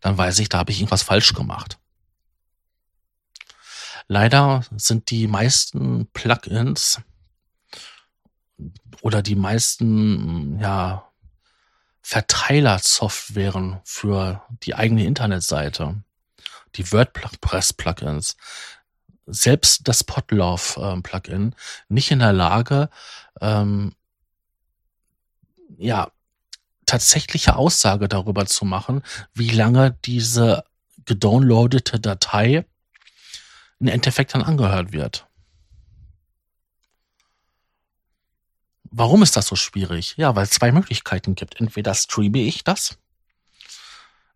dann 0.00 0.16
weiß 0.16 0.38
ich, 0.38 0.48
da 0.48 0.56
habe 0.56 0.72
ich 0.72 0.78
irgendwas 0.78 1.02
falsch 1.02 1.34
gemacht. 1.34 1.78
Leider 4.08 4.64
sind 4.74 5.10
die 5.10 5.26
meisten 5.26 6.06
Plugins 6.14 7.02
oder 9.02 9.20
die 9.20 9.36
meisten 9.36 10.58
ja 10.60 11.12
Verteilersoftwaren 12.06 13.80
für 13.82 14.42
die 14.62 14.74
eigene 14.74 15.06
Internetseite, 15.06 16.02
die 16.74 16.92
WordPress-Plugins, 16.92 18.36
selbst 19.24 19.88
das 19.88 20.04
Podlove-Plugin 20.04 21.54
nicht 21.88 22.10
in 22.10 22.18
der 22.18 22.34
Lage, 22.34 22.90
ähm, 23.40 23.94
ja, 25.78 26.10
tatsächliche 26.84 27.56
Aussage 27.56 28.06
darüber 28.06 28.44
zu 28.44 28.66
machen, 28.66 29.02
wie 29.32 29.48
lange 29.48 29.96
diese 30.04 30.64
gedownloadete 31.06 32.00
Datei 32.00 32.66
im 33.80 33.88
Endeffekt 33.88 34.34
dann 34.34 34.42
angehört 34.42 34.92
wird. 34.92 35.26
Warum 38.96 39.24
ist 39.24 39.36
das 39.36 39.46
so 39.46 39.56
schwierig? 39.56 40.14
Ja, 40.16 40.36
weil 40.36 40.44
es 40.44 40.50
zwei 40.50 40.70
Möglichkeiten 40.70 41.34
gibt. 41.34 41.60
Entweder 41.60 41.94
streame 41.94 42.38
ich 42.38 42.62
das. 42.62 42.96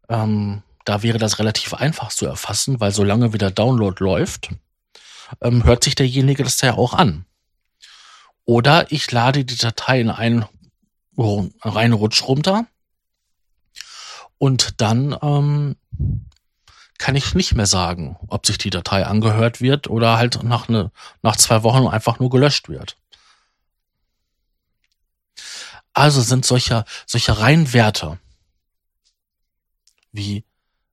Ähm, 0.08 0.62
da 0.84 1.04
wäre 1.04 1.18
das 1.18 1.38
relativ 1.38 1.74
einfach 1.74 2.08
zu 2.08 2.26
erfassen, 2.26 2.80
weil 2.80 2.90
solange 2.90 3.32
wieder 3.32 3.52
Download 3.52 4.02
läuft, 4.02 4.50
ähm, 5.40 5.62
hört 5.62 5.84
sich 5.84 5.94
derjenige 5.94 6.42
das 6.42 6.60
ja 6.60 6.74
auch 6.74 6.92
an. 6.92 7.24
Oder 8.46 8.90
ich 8.90 9.12
lade 9.12 9.44
die 9.44 9.56
Datei 9.56 10.00
in 10.00 10.10
einen 10.10 10.44
Rutsch 11.16 12.22
runter 12.24 12.66
und 14.38 14.80
dann 14.80 15.16
ähm, 15.22 15.76
kann 16.98 17.14
ich 17.14 17.34
nicht 17.34 17.54
mehr 17.54 17.66
sagen, 17.66 18.16
ob 18.26 18.44
sich 18.44 18.58
die 18.58 18.70
Datei 18.70 19.06
angehört 19.06 19.60
wird 19.60 19.88
oder 19.88 20.16
halt 20.16 20.42
nach, 20.42 20.68
ne, 20.68 20.90
nach 21.22 21.36
zwei 21.36 21.62
Wochen 21.62 21.86
einfach 21.86 22.18
nur 22.18 22.30
gelöscht 22.30 22.68
wird. 22.68 22.96
Also 25.98 26.20
sind 26.20 26.46
solche, 26.46 26.84
solche 27.06 27.40
Reinwerte 27.40 28.20
wie 30.12 30.44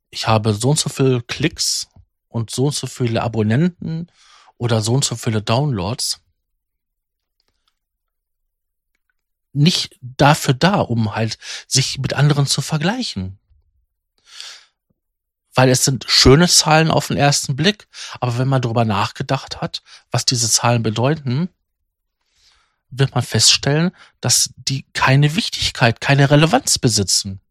ich 0.10 0.28
habe 0.28 0.54
so 0.56 0.72
und 0.72 0.80
so 0.80 0.90
viele 0.90 1.22
Klicks 1.22 1.88
und 2.28 2.50
so 2.50 2.66
und 2.66 2.74
so 2.74 2.88
viele 2.88 3.22
Abonnenten 3.22 4.12
oder 4.58 4.82
so 4.82 4.94
und 4.94 5.06
so 5.06 5.16
viele 5.16 5.44
Downloads 5.44 6.22
nicht 9.54 9.96
dafür 10.02 10.56
da, 10.56 10.80
um 10.82 11.14
halt 11.14 11.38
sich 11.68 12.00
mit 12.00 12.14
anderen 12.14 12.48
zu 12.48 12.62
vergleichen. 12.62 13.38
Weil 15.54 15.70
es 15.70 15.86
sind 15.86 16.06
schöne 16.08 16.48
Zahlen 16.48 16.90
auf 16.90 17.08
den 17.08 17.18
ersten 17.18 17.56
Blick, 17.56 17.88
aber 18.20 18.40
wenn 18.40 18.48
man 18.48 18.64
darüber 18.64 18.86
nachgedacht 18.86 19.62
hat, 19.62 19.84
was 20.10 20.26
diese 20.26 20.50
Zahlen 20.50 20.82
bedeuten, 20.82 21.50
wird 22.90 23.14
man 23.14 23.24
feststellen, 23.24 23.92
dass 24.22 24.52
die 24.56 24.86
keine 24.94 25.36
Wichtigkeit, 25.36 26.02
keine 26.02 26.30
Relevanz 26.30 26.80
besitzen. 26.80 27.42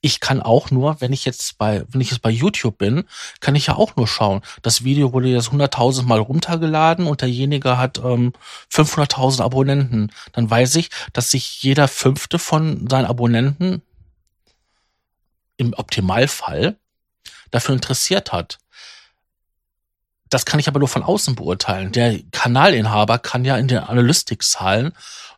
Ich 0.00 0.20
kann 0.20 0.42
auch 0.42 0.70
nur, 0.70 1.00
wenn 1.00 1.14
ich 1.14 1.24
jetzt 1.24 1.56
bei, 1.56 1.82
wenn 1.88 2.02
ich 2.02 2.10
jetzt 2.10 2.20
bei 2.20 2.28
YouTube 2.28 2.76
bin, 2.76 3.04
kann 3.40 3.54
ich 3.54 3.68
ja 3.68 3.76
auch 3.76 3.96
nur 3.96 4.06
schauen. 4.06 4.42
Das 4.60 4.84
Video 4.84 5.14
wurde 5.14 5.28
jetzt 5.28 5.48
100.000 5.48 6.02
Mal 6.02 6.18
runtergeladen 6.18 7.06
und 7.06 7.22
derjenige 7.22 7.78
hat 7.78 7.96
ähm, 8.04 8.34
500.000 8.70 9.42
Abonnenten. 9.42 10.12
Dann 10.32 10.50
weiß 10.50 10.74
ich, 10.74 10.90
dass 11.14 11.30
sich 11.30 11.62
jeder 11.62 11.88
fünfte 11.88 12.38
von 12.38 12.86
seinen 12.86 13.06
Abonnenten 13.06 13.80
im 15.56 15.72
Optimalfall 15.72 16.76
dafür 17.50 17.74
interessiert 17.74 18.30
hat. 18.30 18.58
Das 20.34 20.44
kann 20.44 20.58
ich 20.58 20.66
aber 20.66 20.80
nur 20.80 20.88
von 20.88 21.04
außen 21.04 21.36
beurteilen. 21.36 21.92
Der 21.92 22.18
Kanalinhaber 22.32 23.20
kann 23.20 23.44
ja 23.44 23.56
in 23.56 23.68
den 23.68 23.78
Analytics-Zahlen 23.78 24.92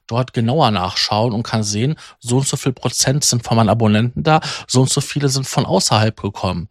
dort 0.06 0.32
genauer 0.32 0.70
nachschauen 0.70 1.35
und 1.35 1.42
kann 1.42 1.62
sehen, 1.62 1.96
so 2.18 2.38
und 2.38 2.48
so 2.48 2.56
viel 2.56 2.72
Prozent 2.72 3.22
sind 3.22 3.44
von 3.44 3.59
meinen 3.59 3.68
Abonnenten 3.68 4.22
da, 4.22 4.40
so 4.66 4.80
und 4.80 4.88
so 4.88 5.02
viele 5.02 5.28
sind 5.28 5.46
von 5.46 5.66
außerhalb 5.66 6.18
gekommen. 6.18 6.70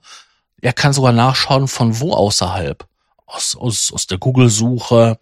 Er 0.59 0.73
kann 0.73 0.91
sogar 0.91 1.11
nachschauen, 1.11 1.67
von 1.67 1.99
wo 1.99 2.13
außerhalb. 2.13 2.87
Aus, 3.27 3.55
aus, 3.55 3.93
aus 3.93 4.07
der 4.07 4.17
Google-Suche, 4.17 5.19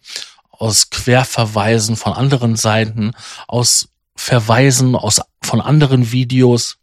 aus 0.51 0.89
Querverweisen 0.89 1.97
von 1.97 2.13
anderen 2.13 2.55
Seiten, 2.55 3.11
aus 3.49 3.89
Verweisen 4.15 4.95
aus, 4.95 5.19
von 5.41 5.59
anderen 5.59 6.13
Videos. 6.13 6.77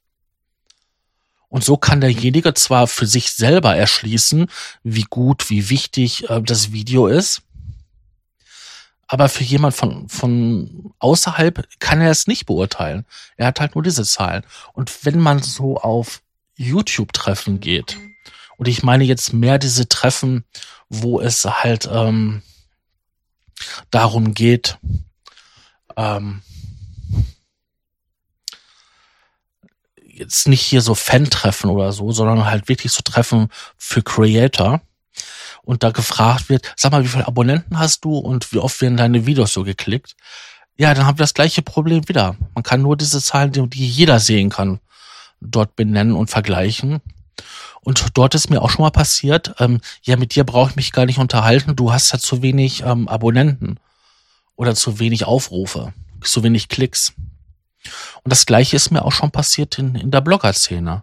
Und 1.51 1.65
so 1.65 1.77
kann 1.77 2.01
derjenige 2.01 2.55
zwar 2.55 2.87
für 2.87 3.07
sich 3.07 3.33
selber 3.33 3.77
erschließen, 3.77 4.47
wie 4.83 5.03
gut, 5.03 5.51
wie 5.51 5.69
wichtig 5.69 6.31
äh, 6.31 6.41
das 6.41 6.73
Video 6.73 7.07
ist, 7.07 7.43
aber 9.13 9.29
für 9.29 9.43
jemand 9.43 9.75
von, 9.75 10.09
von 10.09 10.95
außerhalb 11.01 11.69
kann 11.81 12.01
er 12.01 12.13
es 12.13 12.29
nicht 12.29 12.47
beurteilen. 12.47 13.05
Er 13.37 13.49
hat 13.49 13.59
halt 13.59 13.75
nur 13.75 13.83
diese 13.83 14.05
Zahlen. 14.05 14.45
Und 14.73 15.05
wenn 15.05 15.19
man 15.19 15.43
so 15.43 15.79
auf 15.79 16.23
YouTube-Treffen 16.57 17.59
geht, 17.59 17.99
und 18.57 18.69
ich 18.69 18.85
meine 18.85 19.03
jetzt 19.03 19.33
mehr 19.33 19.59
diese 19.59 19.89
Treffen, 19.89 20.45
wo 20.89 21.21
es 21.21 21.45
halt 21.45 21.89
ähm, 21.93 22.43
darum 23.91 24.33
geht, 24.33 24.79
ähm, 25.97 26.43
jetzt 30.21 30.47
nicht 30.47 30.61
hier 30.61 30.83
so 30.83 30.95
Fan-Treffen 30.95 31.71
oder 31.71 31.93
so, 31.93 32.13
sondern 32.13 32.45
halt 32.45 32.69
wirklich 32.69 32.93
so 32.93 33.01
Treffen 33.03 33.49
für 33.77 34.03
Creator. 34.03 34.81
Und 35.63 35.83
da 35.83 35.91
gefragt 35.91 36.49
wird, 36.49 36.73
sag 36.77 36.93
mal, 36.93 37.05
wie 37.05 37.09
viele 37.09 37.27
Abonnenten 37.27 37.79
hast 37.79 38.05
du 38.05 38.17
und 38.17 38.53
wie 38.53 38.59
oft 38.59 38.81
werden 38.81 38.97
deine 38.97 39.27
Videos 39.27 39.53
so 39.53 39.65
geklickt? 39.65 40.17
Ja, 40.77 40.95
dann 40.95 41.07
haben 41.07 41.19
wir 41.19 41.25
das 41.25 41.35
gleiche 41.35 41.63
Problem 41.63 42.09
wieder. 42.09 42.37
Man 42.55 42.63
kann 42.63 42.83
nur 42.83 42.97
diese 42.97 43.21
Zahlen, 43.21 43.53
die 43.53 43.89
jeder 43.89 44.19
sehen 44.21 44.49
kann, 44.49 44.81
dort 45.41 45.77
benennen 45.77 46.15
und 46.15 46.31
vergleichen. 46.31 47.01
Und 47.83 48.07
dort 48.15 48.35
ist 48.35 48.51
mir 48.51 48.63
auch 48.63 48.71
schon 48.71 48.83
mal 48.83 48.91
passiert, 48.91 49.55
ähm, 49.59 49.81
ja, 50.03 50.17
mit 50.17 50.35
dir 50.35 50.45
brauche 50.45 50.71
ich 50.71 50.77
mich 50.77 50.93
gar 50.93 51.07
nicht 51.07 51.19
unterhalten, 51.19 51.77
du 51.77 51.93
hast 51.93 52.13
ja 52.13 52.19
zu 52.19 52.43
wenig 52.43 52.83
ähm, 52.83 53.09
Abonnenten 53.09 53.79
oder 54.57 54.75
zu 54.75 54.99
wenig 54.99 55.25
Aufrufe, 55.25 55.95
zu 56.23 56.43
wenig 56.43 56.69
Klicks. 56.69 57.15
Und 58.23 58.31
das 58.31 58.47
gleiche 58.47 58.77
ist 58.77 58.91
mir 58.91 59.05
auch 59.05 59.13
schon 59.13 59.31
passiert 59.31 59.79
in, 59.79 59.95
in 59.95 60.11
der 60.11 60.21
Blogger-Szene. 60.21 61.03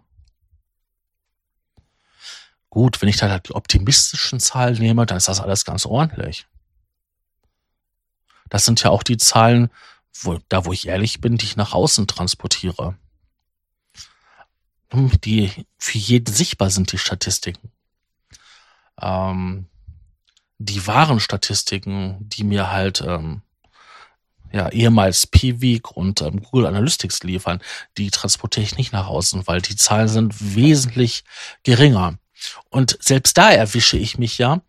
Gut, 2.69 3.01
wenn 3.01 3.09
ich 3.09 3.17
da 3.17 3.39
die 3.39 3.55
optimistischen 3.55 4.39
Zahlen 4.39 4.77
nehme, 4.77 5.05
dann 5.05 5.17
ist 5.17 5.27
das 5.27 5.39
alles 5.39 5.65
ganz 5.65 5.85
ordentlich. 5.85 6.45
Das 8.49 8.65
sind 8.65 8.81
ja 8.83 8.91
auch 8.91 9.03
die 9.03 9.17
Zahlen, 9.17 9.69
wo, 10.21 10.39
da 10.49 10.65
wo 10.65 10.73
ich 10.73 10.87
ehrlich 10.87 11.21
bin, 11.21 11.37
die 11.37 11.45
ich 11.45 11.55
nach 11.55 11.73
außen 11.73 12.07
transportiere. 12.07 12.95
Die 14.93 15.51
für 15.77 15.97
jeden 15.97 16.33
sichtbar 16.33 16.69
sind, 16.69 16.91
die 16.91 16.97
Statistiken. 16.97 17.71
Ähm, 19.01 19.67
die 20.59 20.87
wahren 20.87 21.19
Statistiken, 21.19 22.17
die 22.21 22.43
mir 22.43 22.71
halt 22.71 23.01
ähm, 23.01 23.41
ja, 24.51 24.69
ehemals 24.69 25.27
Piwik 25.27 25.91
und 25.91 26.21
ähm, 26.21 26.41
Google 26.41 26.67
Analytics 26.67 27.23
liefern, 27.23 27.61
die 27.97 28.11
transportiere 28.11 28.65
ich 28.65 28.77
nicht 28.77 28.93
nach 28.93 29.07
außen, 29.07 29.47
weil 29.47 29.61
die 29.61 29.75
Zahlen 29.75 30.07
sind 30.07 30.55
wesentlich 30.55 31.23
geringer. 31.63 32.17
Und 32.69 32.97
selbst 33.01 33.37
da 33.37 33.49
erwische 33.49 33.97
ich 33.97 34.17
mich 34.17 34.37
ja, 34.37 34.61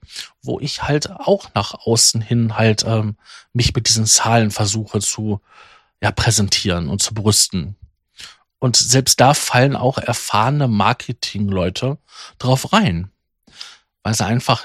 wo 0.43 0.59
ich 0.59 0.83
halt 0.83 1.11
auch 1.11 1.51
nach 1.55 1.75
außen 1.75 2.21
hin 2.21 2.57
halt 2.57 2.85
ähm, 2.87 3.17
mich 3.53 3.75
mit 3.75 3.89
diesen 3.89 4.07
Zahlen 4.07 4.51
versuche 4.51 5.01
zu 5.01 5.41
ja, 6.03 6.11
präsentieren 6.11 6.89
und 6.89 7.03
zu 7.03 7.13
brüsten. 7.13 7.77
Und 8.59 8.77
selbst 8.77 9.21
da 9.21 9.35
fallen 9.35 9.77
auch 9.77 9.99
erfahrene 9.99 10.67
Marketingleute 10.67 11.99
drauf 12.39 12.73
rein, 12.73 13.11
weil 14.03 14.15
sie 14.15 14.25
einfach 14.25 14.65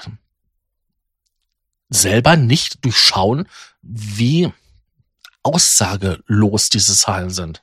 selber 1.90 2.36
nicht 2.36 2.84
durchschauen, 2.84 3.46
wie 3.82 4.52
aussagelos 5.44 6.70
diese 6.70 6.96
Zahlen 6.96 7.30
sind. 7.30 7.62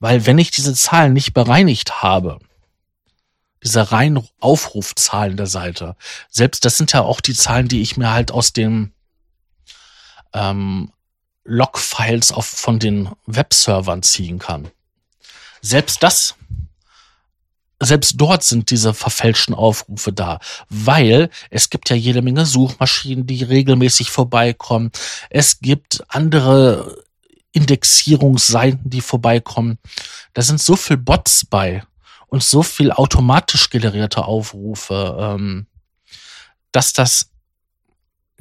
Weil 0.00 0.26
wenn 0.26 0.38
ich 0.38 0.50
diese 0.50 0.74
Zahlen 0.74 1.12
nicht 1.12 1.32
bereinigt 1.32 2.02
habe, 2.02 2.40
diese 3.62 3.92
reinen 3.92 4.26
Aufrufzahlen 4.40 5.36
der 5.36 5.46
Seite, 5.46 5.96
selbst 6.28 6.64
das 6.64 6.76
sind 6.76 6.92
ja 6.92 7.02
auch 7.02 7.20
die 7.20 7.34
Zahlen, 7.34 7.68
die 7.68 7.82
ich 7.82 7.96
mir 7.96 8.12
halt 8.12 8.30
aus 8.30 8.52
den 8.52 8.92
ähm, 10.32 10.92
Logfiles 11.44 12.32
auf, 12.32 12.46
von 12.46 12.78
den 12.78 13.10
Webservern 13.26 14.02
ziehen 14.02 14.38
kann. 14.38 14.70
Selbst 15.62 16.02
das 16.02 16.34
selbst 17.80 18.14
dort 18.16 18.42
sind 18.42 18.70
diese 18.70 18.94
verfälschten 18.94 19.54
Aufrufe 19.54 20.12
da, 20.12 20.40
weil 20.68 21.30
es 21.50 21.68
gibt 21.68 21.90
ja 21.90 21.96
jede 21.96 22.22
Menge 22.22 22.46
Suchmaschinen, 22.46 23.26
die 23.26 23.42
regelmäßig 23.42 24.10
vorbeikommen. 24.10 24.90
Es 25.28 25.60
gibt 25.60 26.02
andere 26.08 27.04
Indexierungsseiten, 27.52 28.88
die 28.90 29.00
vorbeikommen. 29.00 29.78
Da 30.32 30.42
sind 30.42 30.60
so 30.60 30.76
viel 30.76 30.96
Bots 30.96 31.44
bei 31.44 31.82
und 32.28 32.42
so 32.42 32.62
viel 32.62 32.92
automatisch 32.92 33.70
generierte 33.70 34.24
Aufrufe, 34.24 35.16
ähm, 35.18 35.66
dass 36.72 36.92
das 36.92 37.30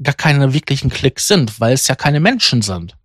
gar 0.02 0.13
keine 0.13 0.54
wirklichen 0.54 0.89
Klicks 0.89 1.28
sind, 1.28 1.60
weil 1.60 1.74
es 1.74 1.88
ja 1.88 1.95
keine 1.95 2.19
Menschen 2.19 2.62
sind. 2.62 2.98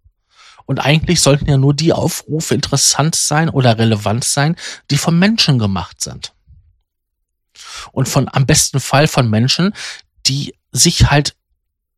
Und 0.70 0.78
eigentlich 0.78 1.20
sollten 1.20 1.50
ja 1.50 1.56
nur 1.56 1.74
die 1.74 1.92
Aufrufe 1.92 2.54
interessant 2.54 3.16
sein 3.16 3.48
oder 3.48 3.76
relevant 3.76 4.22
sein, 4.22 4.54
die 4.92 4.98
von 4.98 5.18
Menschen 5.18 5.58
gemacht 5.58 6.00
sind. 6.00 6.32
Und 7.90 8.08
von 8.08 8.28
am 8.32 8.46
besten 8.46 8.78
Fall 8.78 9.08
von 9.08 9.28
Menschen, 9.28 9.74
die 10.26 10.54
sich 10.70 11.10
halt 11.10 11.34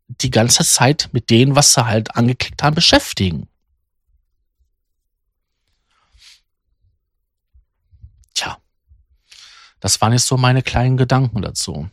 die 0.08 0.30
ganze 0.30 0.64
Zeit 0.64 1.10
mit 1.12 1.28
denen, 1.28 1.54
was 1.54 1.74
sie 1.74 1.84
halt 1.84 2.16
angeklickt 2.16 2.62
haben, 2.62 2.74
beschäftigen. 2.74 3.46
Tja, 8.32 8.56
das 9.80 10.00
waren 10.00 10.14
jetzt 10.14 10.28
so 10.28 10.38
meine 10.38 10.62
kleinen 10.62 10.96
Gedanken 10.96 11.42
dazu. 11.42 11.90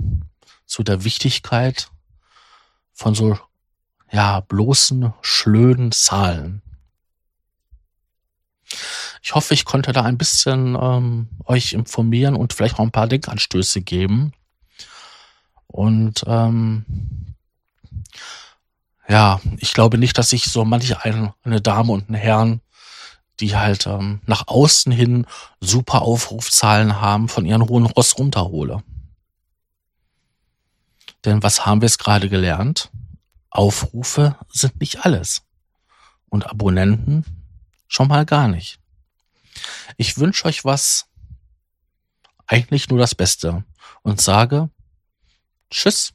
Zu 0.65 0.83
der 0.83 1.03
Wichtigkeit 1.03 1.91
von 2.93 3.15
so, 3.15 3.37
ja, 4.09 4.39
bloßen, 4.39 5.13
schlöden 5.21 5.91
Zahlen. 5.91 6.61
Ich 9.29 9.35
hoffe, 9.35 9.53
ich 9.53 9.63
konnte 9.63 9.91
da 9.93 10.01
ein 10.01 10.17
bisschen 10.17 10.75
ähm, 10.81 11.29
euch 11.45 11.73
informieren 11.73 12.35
und 12.35 12.51
vielleicht 12.51 12.79
auch 12.79 12.83
ein 12.83 12.89
paar 12.89 13.05
Denkanstöße 13.05 13.81
geben. 13.81 14.33
Und 15.67 16.23
ähm, 16.25 16.83
ja, 19.07 19.39
ich 19.57 19.73
glaube 19.73 19.99
nicht, 19.99 20.17
dass 20.17 20.33
ich 20.33 20.45
so 20.45 20.65
manche 20.65 21.03
eine, 21.03 21.35
eine 21.43 21.61
Dame 21.61 21.91
und 21.91 22.07
einen 22.07 22.19
Herrn, 22.19 22.61
die 23.39 23.55
halt 23.55 23.85
ähm, 23.85 24.21
nach 24.25 24.47
außen 24.47 24.91
hin 24.91 25.27
super 25.59 26.01
Aufrufzahlen 26.01 26.99
haben, 26.99 27.29
von 27.29 27.45
ihren 27.45 27.69
hohen 27.69 27.85
Ross 27.85 28.17
runterhole. 28.17 28.81
Denn 31.23 31.43
was 31.43 31.67
haben 31.67 31.81
wir 31.81 31.85
jetzt 31.85 31.99
gerade 31.99 32.29
gelernt? 32.29 32.89
Aufrufe 33.51 34.37
sind 34.51 34.79
nicht 34.79 35.05
alles. 35.05 35.43
Und 36.29 36.47
Abonnenten 36.47 37.25
schon 37.87 38.07
mal 38.07 38.25
gar 38.25 38.47
nicht. 38.47 38.78
Ich 39.97 40.17
wünsche 40.17 40.45
euch 40.45 40.65
was, 40.65 41.05
eigentlich 42.47 42.89
nur 42.89 42.99
das 42.99 43.15
Beste 43.15 43.63
und 44.01 44.21
sage 44.21 44.69
Tschüss. 45.69 46.13